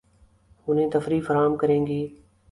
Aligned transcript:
انھیں 0.67 0.89
تفریح 0.93 1.21
فراہم 1.27 1.55
کریں 1.57 1.85
گی 1.87 2.01